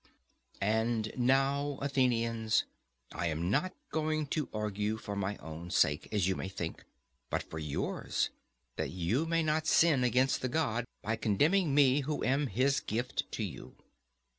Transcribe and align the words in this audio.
And 0.59 1.11
now, 1.15 1.77
Athenians, 1.79 2.63
I 3.11 3.27
am 3.27 3.51
not 3.51 3.75
going 3.91 4.25
to 4.33 4.49
argue 4.51 4.97
for 4.97 5.15
my 5.15 5.37
own 5.37 5.69
sake, 5.69 6.07
as 6.11 6.27
you 6.27 6.35
may 6.35 6.49
think, 6.49 6.85
but 7.29 7.43
for 7.43 7.59
yours, 7.59 8.31
that 8.77 8.89
you 8.89 9.27
may 9.27 9.43
not 9.43 9.67
sin 9.67 10.03
against 10.03 10.41
the 10.41 10.49
God 10.49 10.85
by 11.03 11.17
condemning 11.17 11.75
me, 11.75 11.99
who 12.01 12.23
am 12.23 12.47
his 12.47 12.79
gift 12.79 13.31
to 13.33 13.43
you. 13.43 13.75